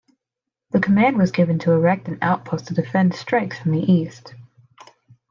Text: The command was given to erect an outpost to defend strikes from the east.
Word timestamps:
The 0.71 0.79
command 0.79 1.19
was 1.19 1.29
given 1.29 1.59
to 1.59 1.73
erect 1.73 2.07
an 2.07 2.17
outpost 2.23 2.65
to 2.69 2.73
defend 2.73 3.13
strikes 3.13 3.59
from 3.59 3.71
the 3.73 3.83
east. 3.91 4.33